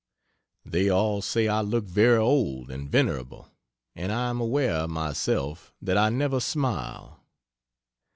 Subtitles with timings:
[0.65, 3.51] They all say I look very old and venerable
[3.95, 7.19] and I am aware, myself, that I never smile.